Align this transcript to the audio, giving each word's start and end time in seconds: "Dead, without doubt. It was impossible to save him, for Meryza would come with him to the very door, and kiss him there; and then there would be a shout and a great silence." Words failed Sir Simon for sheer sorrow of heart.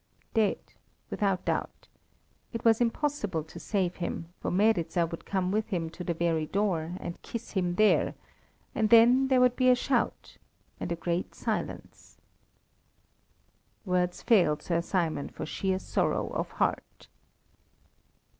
"Dead, 0.33 0.57
without 1.11 1.45
doubt. 1.45 1.87
It 2.53 2.65
was 2.65 2.81
impossible 2.81 3.43
to 3.43 3.59
save 3.59 3.97
him, 3.97 4.29
for 4.39 4.49
Meryza 4.49 5.05
would 5.05 5.27
come 5.27 5.51
with 5.51 5.67
him 5.67 5.91
to 5.91 6.03
the 6.03 6.15
very 6.15 6.47
door, 6.47 6.93
and 6.99 7.21
kiss 7.21 7.51
him 7.51 7.75
there; 7.75 8.15
and 8.73 8.89
then 8.89 9.27
there 9.27 9.39
would 9.39 9.55
be 9.55 9.69
a 9.69 9.75
shout 9.75 10.37
and 10.79 10.91
a 10.91 10.95
great 10.95 11.35
silence." 11.35 12.17
Words 13.85 14.23
failed 14.23 14.63
Sir 14.63 14.81
Simon 14.81 15.29
for 15.29 15.45
sheer 15.45 15.77
sorrow 15.77 16.29
of 16.29 16.49
heart. 16.53 17.05